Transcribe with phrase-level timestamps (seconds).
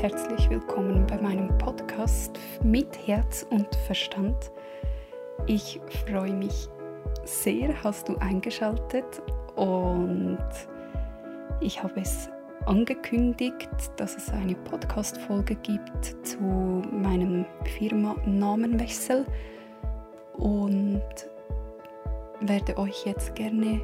[0.00, 4.52] herzlich willkommen bei meinem Podcast mit Herz und Verstand.
[5.46, 6.68] Ich freue mich
[7.24, 9.20] sehr, hast du eingeschaltet
[9.56, 10.38] und
[11.60, 12.30] ich habe es
[12.66, 17.44] angekündigt, dass es eine Podcast-Folge gibt zu meinem
[17.76, 19.26] Firma-Namenwechsel
[20.34, 21.02] und
[22.40, 23.80] werde euch jetzt gerne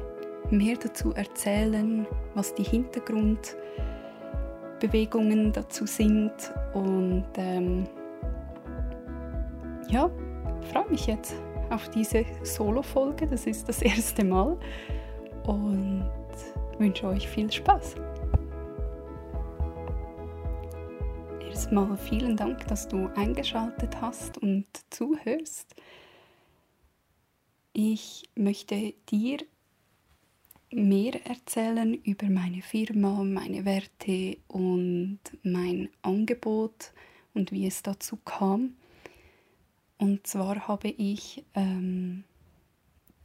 [0.49, 2.63] mehr dazu erzählen, was die
[4.85, 6.33] Hintergrundbewegungen dazu sind
[6.73, 7.87] und ähm,
[9.87, 10.09] ja,
[10.71, 11.35] freue mich jetzt
[11.69, 13.27] auf diese Solo-Folge.
[13.27, 14.57] Das ist das erste Mal
[15.45, 16.09] und
[16.77, 17.95] wünsche euch viel Spaß.
[21.49, 25.73] Erstmal vielen Dank, dass du eingeschaltet hast und zuhörst.
[27.73, 29.39] Ich möchte dir
[30.71, 36.93] mehr erzählen über meine Firma, meine Werte und mein Angebot
[37.33, 38.75] und wie es dazu kam.
[39.97, 42.23] Und zwar habe ich ähm,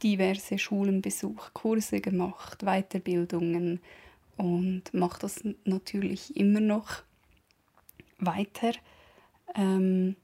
[0.03, 3.79] diverse Schulen besucht, Kurse gemacht, Weiterbildungen
[4.37, 7.03] und mache das natürlich immer noch
[8.17, 8.71] weiter.
[9.55, 10.15] Ähm,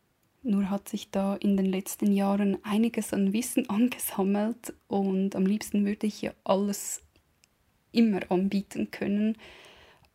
[0.44, 5.86] nur hat sich da in den letzten Jahren einiges an Wissen angesammelt und am liebsten
[5.86, 7.03] würde ich ja alles
[7.98, 9.38] immer anbieten können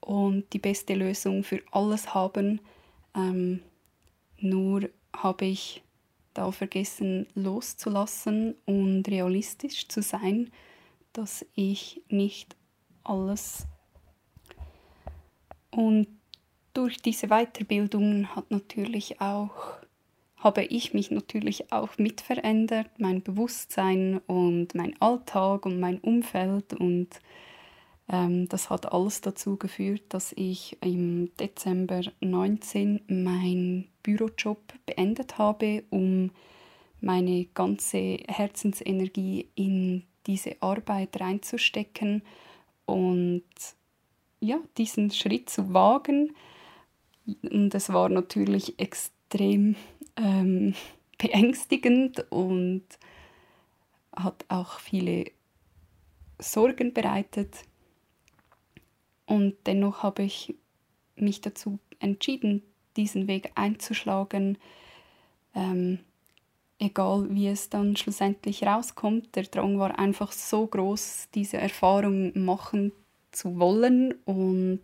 [0.00, 2.60] und die beste Lösung für alles haben.
[3.14, 3.60] Ähm,
[4.38, 5.82] nur habe ich
[6.34, 10.50] da vergessen loszulassen und realistisch zu sein,
[11.12, 12.56] dass ich nicht
[13.04, 13.66] alles
[15.72, 16.06] und
[16.74, 19.80] durch diese Weiterbildungen hat natürlich auch
[20.36, 26.74] habe ich mich natürlich auch mit verändert, mein Bewusstsein und mein Alltag und mein Umfeld
[26.74, 27.08] und
[28.08, 35.84] ähm, das hat alles dazu geführt, dass ich im Dezember 19 meinen Bürojob beendet habe,
[35.90, 36.30] um
[37.00, 42.22] meine ganze Herzensenergie in diese Arbeit reinzustecken
[42.86, 43.44] und
[44.40, 46.34] ja, diesen Schritt zu wagen
[47.26, 49.76] und es war natürlich extrem
[50.16, 50.74] ähm,
[51.18, 52.84] beängstigend und
[54.14, 55.30] hat auch viele
[56.38, 57.64] Sorgen bereitet.
[59.26, 60.54] Und dennoch habe ich
[61.16, 62.62] mich dazu entschieden,
[62.96, 64.58] diesen Weg einzuschlagen,
[65.54, 66.00] ähm,
[66.78, 69.34] egal wie es dann schlussendlich rauskommt.
[69.36, 72.92] Der Drang war einfach so groß, diese Erfahrung machen
[73.30, 74.82] zu wollen und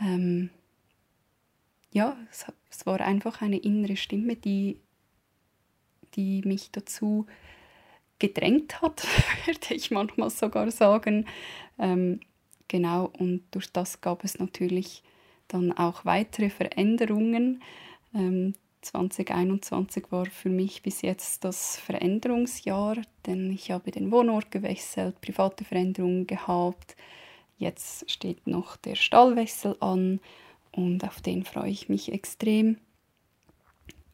[0.00, 0.50] ähm,
[1.92, 4.78] ja, es, es, war einfach eine innere Stimme, die,
[6.14, 7.26] die mich dazu
[8.18, 9.04] gedrängt hat,
[9.46, 11.26] würde ich manchmal sogar sagen.
[11.78, 12.20] Ähm,
[12.68, 15.02] genau, und durch das gab es natürlich
[15.48, 17.62] dann auch weitere Veränderungen.
[18.14, 22.96] Ähm, 2021 war für mich bis jetzt das Veränderungsjahr,
[23.26, 26.96] denn ich habe den Wohnort gewechselt, private Veränderungen gehabt.
[27.58, 30.20] Jetzt steht noch der Stallwechsel an
[30.70, 32.78] und auf den freue ich mich extrem,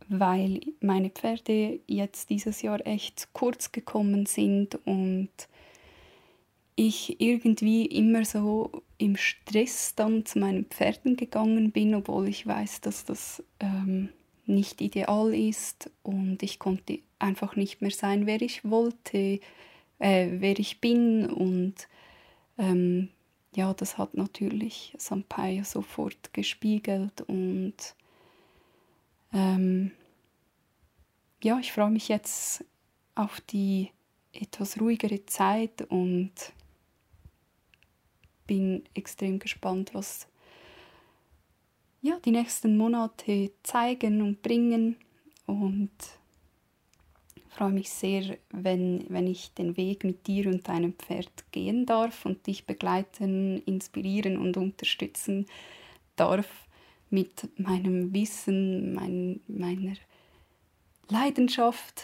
[0.08, 5.30] weil meine Pferde jetzt dieses Jahr echt kurz gekommen sind und
[6.76, 12.80] ich irgendwie immer so im Stress dann zu meinen Pferden gegangen bin, obwohl ich weiß,
[12.80, 14.08] dass das ähm,
[14.46, 19.40] nicht ideal ist und ich konnte einfach nicht mehr sein, wer ich wollte,
[19.98, 21.88] äh, wer ich bin und
[22.58, 23.08] ähm,
[23.54, 27.74] ja, das hat natürlich Sampaio sofort gespiegelt und
[29.32, 29.92] ähm,
[31.42, 32.64] ja, ich freue mich jetzt
[33.14, 33.90] auf die
[34.32, 36.32] etwas ruhigere Zeit und
[38.46, 40.28] bin extrem gespannt, was
[42.02, 44.96] ja, die nächsten Monate zeigen und bringen
[45.46, 45.90] und
[47.48, 52.26] freue mich sehr, wenn, wenn ich den Weg mit dir und deinem Pferd gehen darf
[52.26, 55.46] und dich begleiten, inspirieren und unterstützen
[56.16, 56.68] darf
[57.10, 59.94] mit meinem Wissen, mein, meiner
[61.08, 62.02] Leidenschaft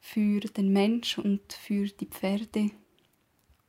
[0.00, 2.70] für den Mensch und für die Pferde.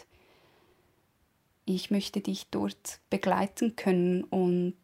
[1.66, 4.76] ich möchte dich dort begleiten können und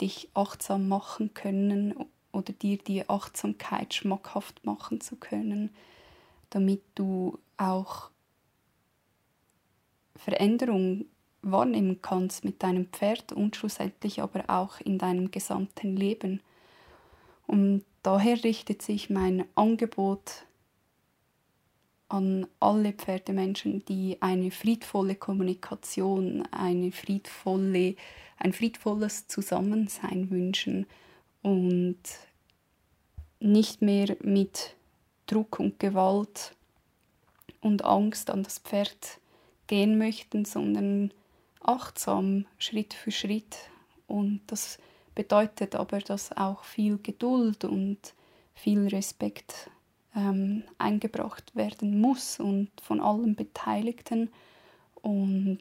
[0.00, 1.94] dich achtsam machen können
[2.32, 5.68] oder dir die Achtsamkeit schmackhaft machen zu können,
[6.48, 8.10] damit du auch
[10.16, 11.04] Veränderung
[11.42, 16.40] wahrnehmen kannst mit deinem Pferd und schlussendlich aber auch in deinem gesamten Leben.
[17.46, 20.46] Und daher richtet sich mein Angebot
[22.08, 27.94] an alle Pferdemenschen, die eine friedvolle Kommunikation, eine friedvolle,
[28.36, 30.86] ein friedvolles Zusammensein wünschen
[31.42, 32.00] und
[33.38, 34.74] nicht mehr mit
[35.26, 36.56] Druck und Gewalt
[37.60, 39.20] und Angst an das Pferd
[39.68, 41.12] gehen möchten, sondern
[41.60, 43.56] achtsam Schritt für Schritt.
[44.08, 44.78] Und das
[45.20, 48.14] bedeutet aber, dass auch viel Geduld und
[48.54, 49.68] viel Respekt
[50.16, 54.30] ähm, eingebracht werden muss und von allen Beteiligten.
[54.94, 55.60] Und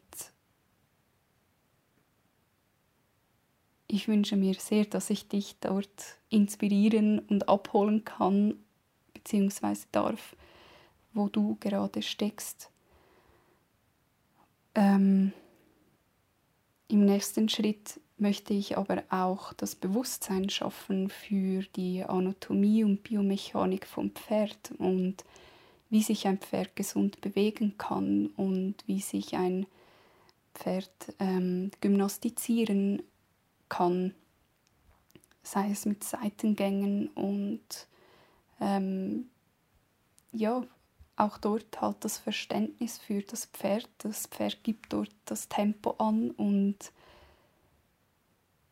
[3.88, 8.56] ich wünsche mir sehr, dass ich dich dort inspirieren und abholen kann,
[9.14, 10.38] beziehungsweise darf,
[11.14, 12.72] wo du gerade steckst.
[14.74, 15.34] Ähm,
[16.88, 23.86] Im nächsten Schritt möchte ich aber auch das Bewusstsein schaffen für die Anatomie und Biomechanik
[23.86, 25.24] vom Pferd und
[25.90, 29.66] wie sich ein Pferd gesund bewegen kann und wie sich ein
[30.54, 33.02] Pferd ähm, gymnastizieren
[33.70, 34.14] kann,
[35.42, 37.88] sei es mit Seitengängen und
[38.60, 39.30] ähm,
[40.32, 40.64] ja,
[41.16, 43.90] auch dort halt das Verständnis für das Pferd.
[44.00, 46.92] Das Pferd gibt dort das Tempo an und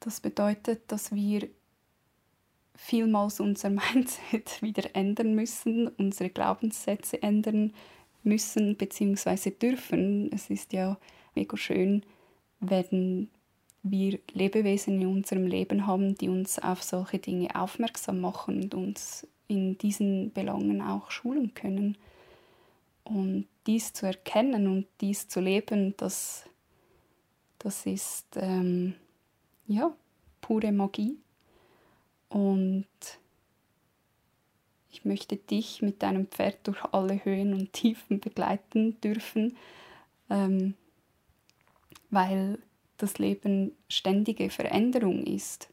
[0.08, 1.50] das bedeutet, dass wir
[2.76, 7.74] vielmals unser Mindset wieder ändern müssen, unsere Glaubenssätze ändern
[8.24, 9.52] müssen bzw.
[9.52, 10.32] dürfen.
[10.32, 10.98] Es ist ja
[11.36, 12.04] mega schön,
[12.62, 13.30] wenn
[13.84, 19.28] wir Lebewesen in unserem Leben haben, die uns auf solche Dinge aufmerksam machen und uns
[19.50, 21.98] in diesen Belangen auch schulen können.
[23.04, 26.46] Und dies zu erkennen und dies zu leben, das,
[27.60, 28.96] das ist ähm,
[29.68, 29.94] ja,
[30.48, 31.18] pure Magie.
[32.30, 32.88] Und
[34.90, 39.58] ich möchte dich mit deinem Pferd durch alle Höhen und Tiefen begleiten dürfen,
[40.30, 40.76] ähm,
[42.10, 42.60] weil
[42.96, 45.70] das Leben ständige Veränderung ist.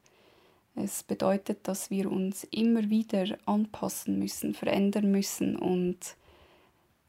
[0.75, 6.17] Es bedeutet, dass wir uns immer wieder anpassen müssen, verändern müssen und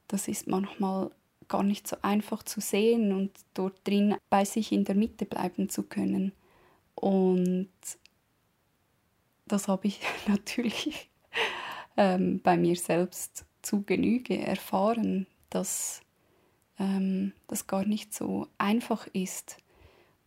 [0.07, 1.09] das ist manchmal
[1.47, 5.67] gar nicht so einfach zu sehen und dort drin bei sich in der Mitte bleiben
[5.67, 6.31] zu können.
[6.95, 7.69] Und
[9.45, 11.09] das habe ich natürlich
[11.97, 16.01] ähm, bei mir selbst zu Genüge erfahren, dass
[16.79, 19.57] ähm, das gar nicht so einfach ist,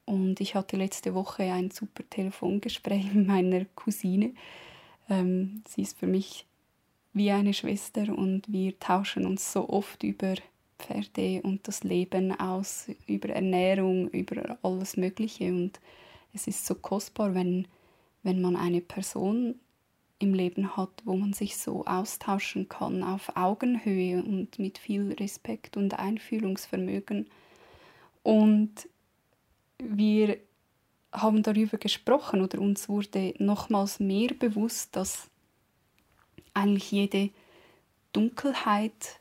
[0.09, 4.33] und ich hatte letzte Woche ein super Telefongespräch mit meiner Cousine.
[5.11, 6.47] Ähm, sie ist für mich
[7.13, 10.35] wie eine Schwester und wir tauschen uns so oft über
[10.79, 15.53] Pferde und das Leben aus, über Ernährung, über alles Mögliche.
[15.53, 15.79] Und
[16.33, 17.67] es ist so kostbar, wenn,
[18.23, 19.57] wenn man eine Person
[20.19, 25.77] im Leben hat, wo man sich so austauschen kann auf Augenhöhe und mit viel Respekt
[25.77, 27.29] und Einfühlungsvermögen.
[28.23, 28.89] Und
[29.79, 30.39] wir
[31.13, 35.31] haben darüber gesprochen oder uns wurde nochmals mehr bewusst, dass
[36.53, 37.31] eigentlich jede
[38.13, 39.21] Dunkelheit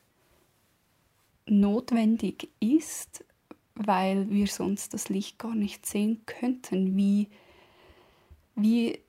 [1.46, 3.24] notwendig ist,
[3.78, 7.28] weil wir sonst das Licht gar nicht sehen könnten, wie,
[8.56, 9.00] wie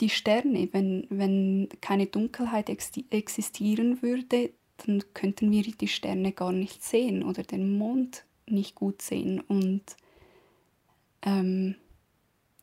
[0.00, 4.50] die Sterne, wenn, wenn keine Dunkelheit existieren würde,
[4.86, 9.40] dann könnten wir die Sterne gar nicht sehen oder den Mond nicht gut sehen.
[9.40, 9.82] Und
[11.22, 11.74] ähm,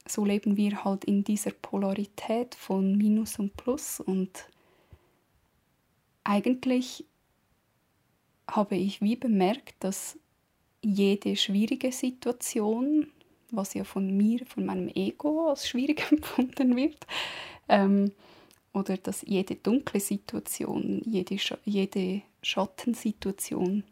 [0.07, 3.99] so leben wir halt in dieser Polarität von Minus und Plus.
[3.99, 4.47] Und
[6.23, 7.05] eigentlich
[8.47, 10.17] habe ich wie bemerkt, dass
[10.85, 13.07] jede schwierige Situation,
[13.51, 17.07] was ja von mir, von meinem Ego als schwierig empfunden wird,
[17.67, 18.11] ähm,
[18.71, 23.83] oder dass jede dunkle Situation, jede, Sch jede Schattensituation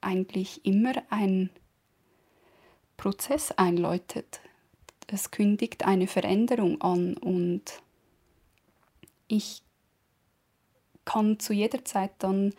[0.00, 1.50] eigentlich immer ein
[2.96, 4.40] Prozess einläutet.
[5.06, 7.62] Es kündigt eine Veränderung an und
[9.28, 9.62] ich
[11.04, 12.52] kann zu jeder Zeit dann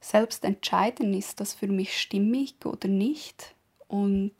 [0.00, 3.54] selbst entscheiden, ist das für mich stimmig oder nicht.
[3.88, 4.32] Und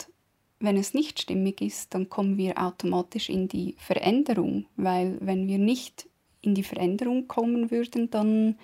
[0.61, 5.59] wenn es nicht stimmig ist, dann kommen wir automatisch in die Veränderung, weil wenn wir
[5.59, 6.09] nicht
[6.41, 8.59] in die Veränderung kommen würden, dann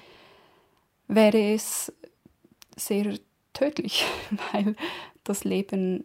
[1.09, 1.93] wäre es
[2.77, 3.19] sehr
[3.53, 4.05] tödlich,
[4.53, 4.77] weil
[5.25, 6.05] das Leben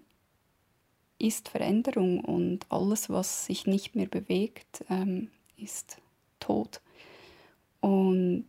[1.17, 5.97] ist Veränderung und alles, was sich nicht mehr bewegt, ähm, ist
[6.39, 6.79] tot.
[7.81, 8.47] Und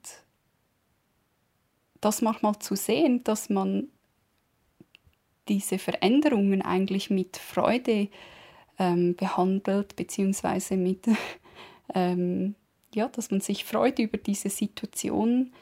[2.00, 3.88] das manchmal zu sehen, dass man
[5.48, 8.08] diese Veränderungen eigentlich mit Freude
[8.78, 11.06] ähm, behandelt, beziehungsweise mit,
[11.94, 12.54] ähm,
[12.94, 15.52] ja, dass man sich freut über diese Situation,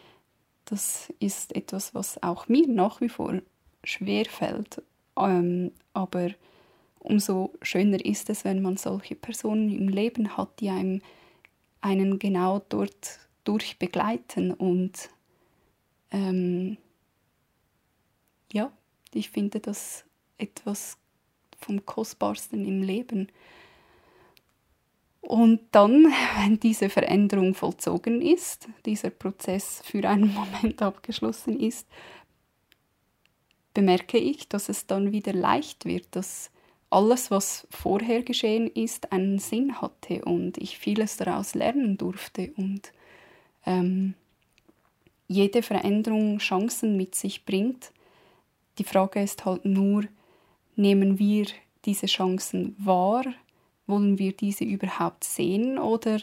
[0.64, 3.40] das ist etwas, was auch mir nach wie vor
[3.84, 4.82] schwer fällt.
[5.16, 6.30] Ähm, aber
[6.98, 11.00] umso schöner ist es, wenn man solche Personen im Leben hat, die einem
[11.80, 15.08] einen genau dort durch begleiten und
[16.10, 16.76] ähm,
[18.52, 18.72] ja,
[19.12, 20.04] ich finde das
[20.38, 20.98] etwas
[21.58, 23.28] vom Kostbarsten im Leben.
[25.20, 26.04] Und dann,
[26.38, 31.86] wenn diese Veränderung vollzogen ist, dieser Prozess für einen Moment abgeschlossen ist,
[33.74, 36.50] bemerke ich, dass es dann wieder leicht wird, dass
[36.90, 42.92] alles, was vorher geschehen ist, einen Sinn hatte und ich vieles daraus lernen durfte und
[43.66, 44.14] ähm,
[45.28, 47.92] jede Veränderung Chancen mit sich bringt.
[48.78, 50.04] Die Frage ist halt nur,
[50.74, 51.46] nehmen wir
[51.84, 53.24] diese Chancen wahr?
[53.86, 56.20] Wollen wir diese überhaupt sehen oder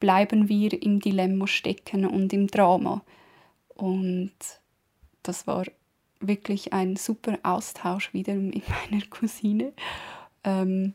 [0.00, 3.02] bleiben wir im Dilemma stecken und im Drama?
[3.68, 4.34] Und
[5.22, 5.64] das war
[6.20, 9.72] wirklich ein super Austausch wieder mit meiner Cousine.
[10.44, 10.94] Ähm,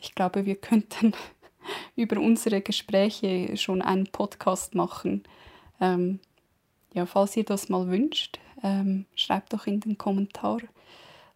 [0.00, 1.12] ich glaube, wir könnten
[1.96, 5.24] über unsere Gespräche schon einen Podcast machen.
[5.80, 6.20] Ähm,
[6.94, 10.58] ja, falls ihr das mal wünscht, ähm, schreibt doch in den Kommentar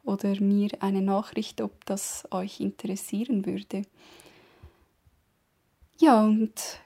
[0.05, 3.83] oder mir eine Nachricht, ob das euch interessieren würde.
[6.01, 6.81] Ja, und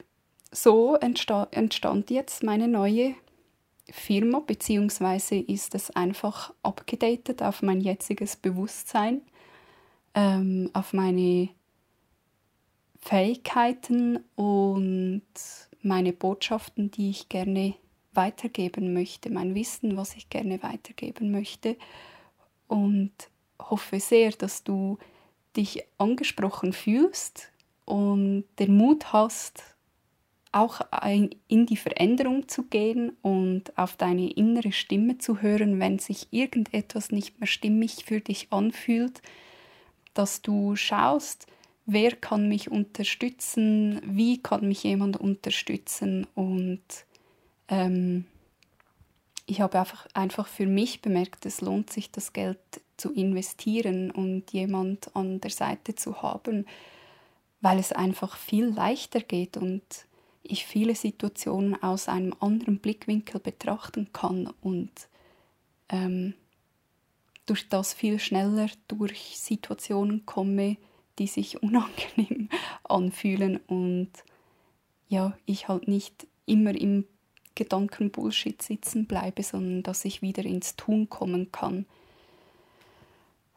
[0.53, 3.15] so entstand jetzt meine neue
[3.91, 9.23] Firma, beziehungsweise ist es einfach abgedatet auf mein jetziges Bewusstsein,
[10.15, 11.49] ähm, auf meine
[13.01, 15.23] Fähigkeiten und
[15.87, 17.75] meine Botschaften, die ich gerne
[18.13, 21.77] weitergeben möchte, mein Wissen, was ich gerne weitergeben möchte.
[22.67, 23.13] Und
[23.59, 24.99] hoffe sehr, dass du
[25.57, 27.51] dich angesprochen fühlst
[27.85, 29.63] und den Mut hast,
[30.53, 30.81] auch
[31.49, 37.11] in die Veränderung zu gehen und auf deine innere Stimme zu hören, wenn sich irgendetwas
[37.11, 39.21] nicht mehr stimmig für dich anfühlt,
[40.15, 41.47] dass du schaust,
[41.87, 46.27] wer kann mich unterstützen, wie kann mich jemand unterstützen?
[46.35, 46.83] Und
[47.69, 48.27] ähm,
[49.47, 52.59] ich habe einfach, einfach für mich bemerkt, es lohnt sich, das Geld
[52.97, 56.67] zu investieren und jemand an der Seite zu haben,
[57.61, 59.85] weil es einfach viel leichter geht und
[60.43, 64.91] ich viele Situationen aus einem anderen Blickwinkel betrachten kann und
[65.89, 66.35] ähm,
[67.47, 70.77] durch das viel schneller durch Situationen komme,
[71.19, 72.49] die sich unangenehm
[72.85, 74.11] anfühlen und
[75.09, 77.05] ja, ich halt nicht immer im
[77.55, 81.87] Gedankenbullshit sitzen bleibe, sondern dass ich wieder ins Tun kommen kann.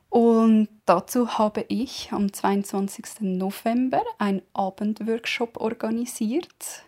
[0.09, 3.21] Und dazu habe ich am 22.
[3.21, 6.83] November ein Abendworkshop organisiert.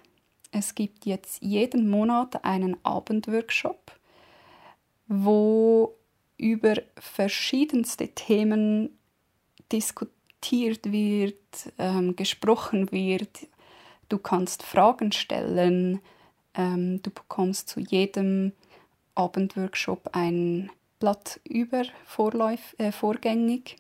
[0.52, 3.92] Es gibt jetzt jeden Monat einen Abendworkshop,
[5.08, 5.96] wo
[6.38, 8.98] über verschiedenste Themen
[10.42, 13.48] diskutiert wird, ähm, gesprochen wird,
[14.12, 16.02] Du kannst Fragen stellen.
[16.54, 18.52] Ähm, du bekommst zu jedem
[19.16, 20.70] Abendworkshop ein
[21.00, 23.78] Blatt über Vorläuf, äh, vorgängig.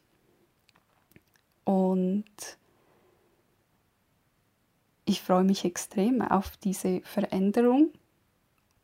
[1.66, 2.24] Und
[5.04, 7.90] ich freue mich extrem auf diese Veränderung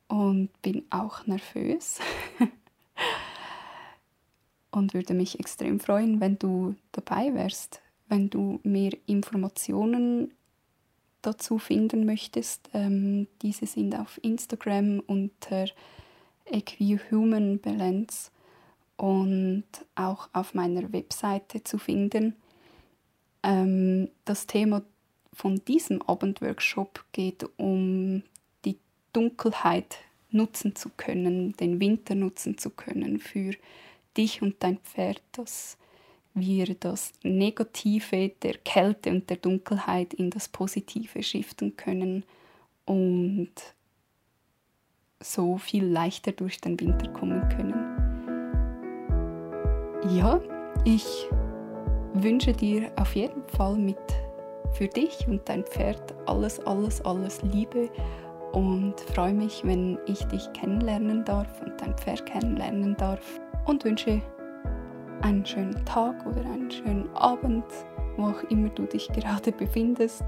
[0.10, 2.02] und bin auch nervös
[4.78, 10.34] und würde mich extrem freuen, wenn du dabei wärst, wenn du mehr Informationen
[11.22, 12.70] dazu finden möchtest.
[12.74, 15.66] Ähm, diese sind auf Instagram unter
[16.46, 18.32] Equihuman Balance
[18.96, 19.66] und
[19.96, 22.36] auch auf meiner Webseite zu finden.
[23.44, 24.84] Ähm, das Thema
[25.34, 28.24] von diesem Abendworkshop geht um
[28.64, 28.78] die
[29.12, 29.98] Dunkelheit
[30.32, 33.54] nutzen zu können, den Winter nutzen zu können für
[34.18, 35.78] dich und dein Pferd, dass
[36.34, 42.24] wir das Negative der Kälte und der Dunkelheit in das Positive shiften können
[42.86, 43.52] und
[45.20, 47.98] so viel leichter durch den Winter kommen können.
[50.16, 50.40] Ja,
[50.86, 51.28] ich
[52.14, 53.98] wünsche dir auf jeden Fall mit
[54.74, 57.90] für dich und dein Pferd alles, alles, alles Liebe
[58.52, 64.22] und freue mich, wenn ich dich kennenlernen darf und dein Pferd kennenlernen darf und wünsche
[65.22, 67.66] einen schönen Tag oder einen schönen Abend,
[68.16, 70.24] wo auch immer du dich gerade befindest.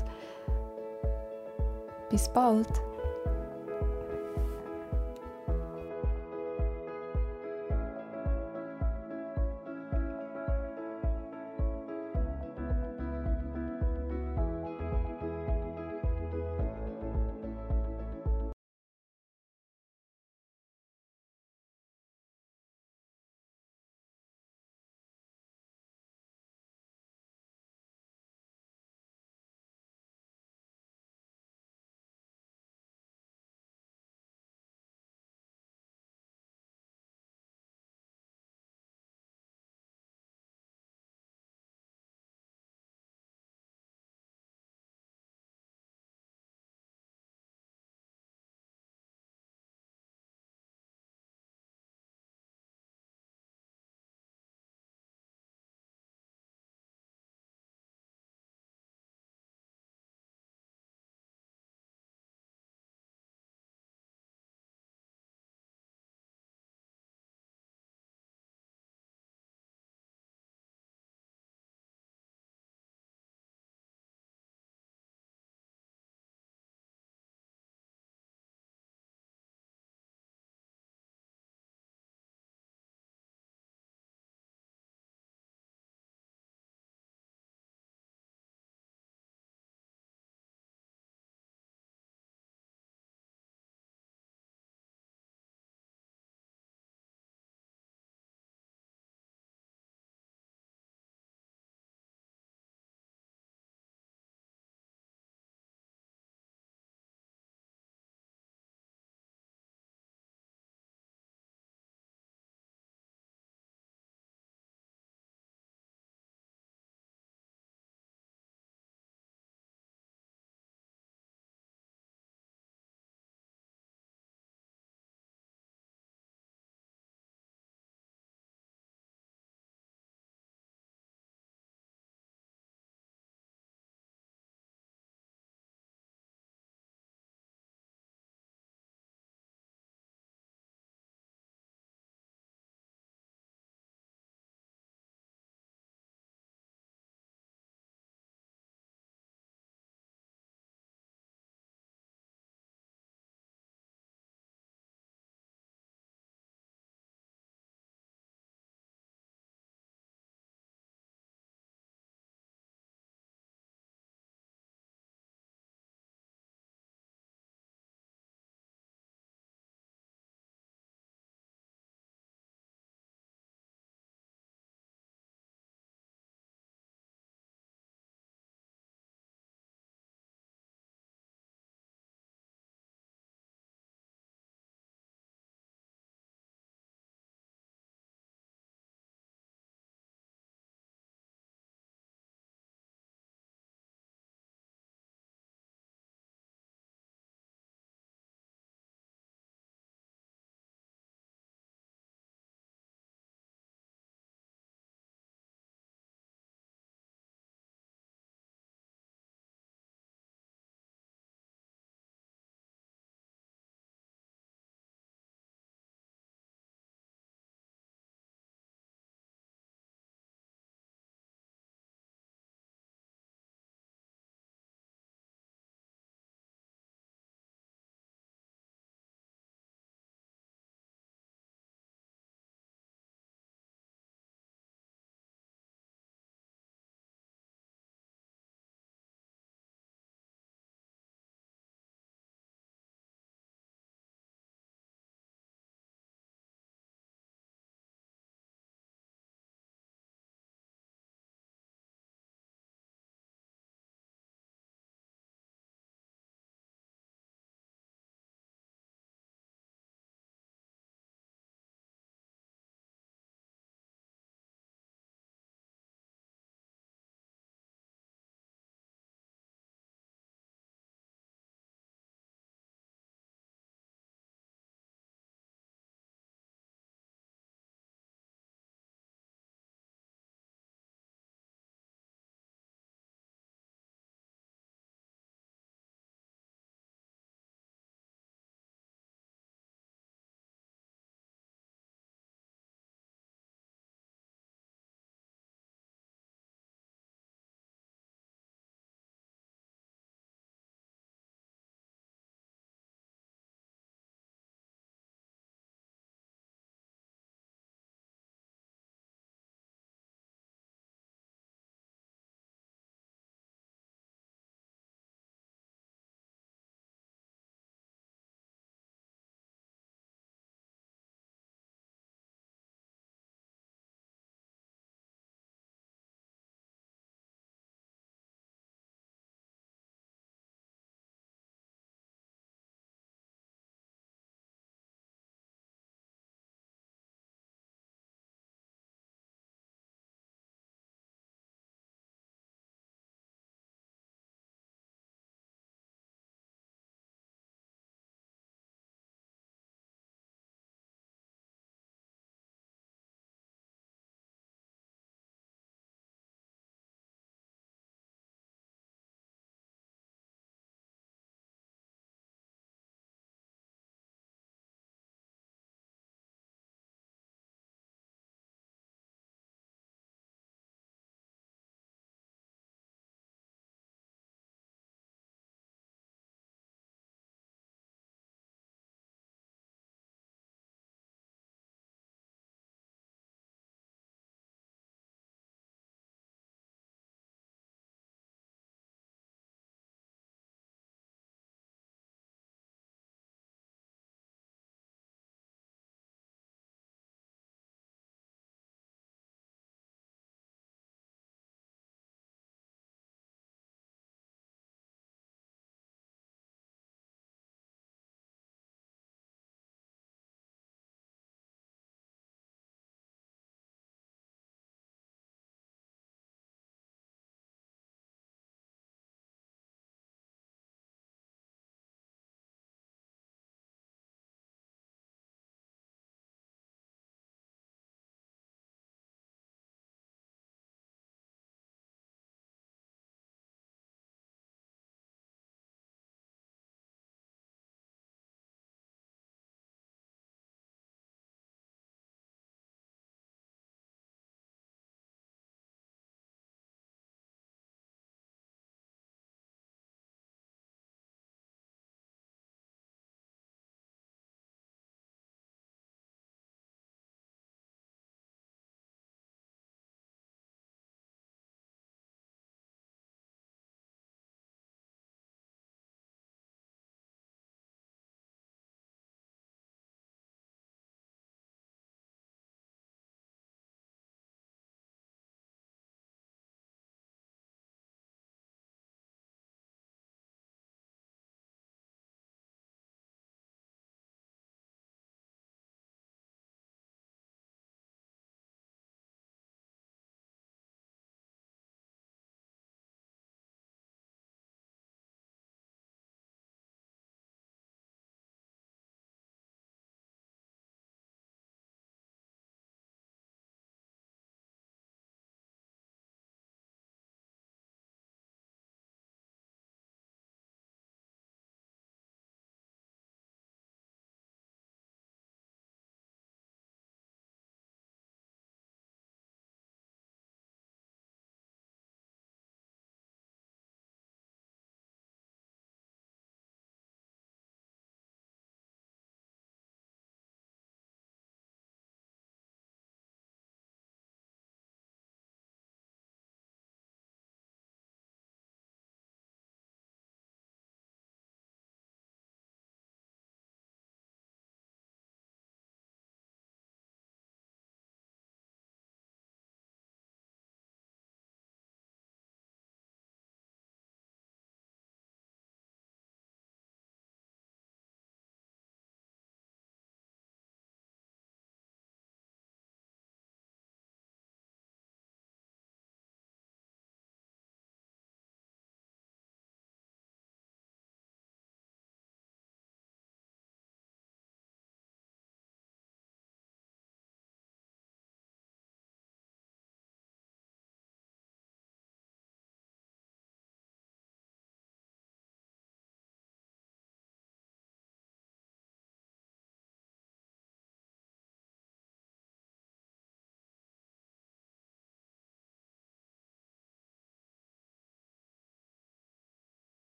[2.09, 2.67] Bis bald.